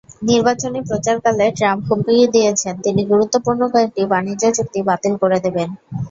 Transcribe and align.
নির্বাচনী 0.29 0.79
প্রচারকালে 0.89 1.45
ট্রাম্প 1.57 1.83
হুমকি 1.87 2.15
দিয়েছেন, 2.35 2.73
তিনি 2.85 3.01
গুরুত্বপূর্ণ 3.11 3.61
কয়েকটি 3.73 4.01
বাণিজ্য 4.11 4.43
চুক্তি 4.57 4.79
বাতিল 4.89 5.13
করে 5.21 5.37
দেবেন। 5.45 5.69